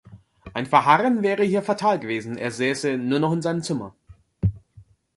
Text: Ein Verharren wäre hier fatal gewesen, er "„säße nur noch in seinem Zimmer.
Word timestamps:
Ein 0.55 0.65
Verharren 0.65 1.21
wäre 1.21 1.43
hier 1.43 1.61
fatal 1.61 1.99
gewesen, 1.99 2.35
er 2.35 2.49
"„säße 2.49 2.97
nur 2.97 3.19
noch 3.19 3.33
in 3.33 3.43
seinem 3.43 3.61
Zimmer. 3.61 3.93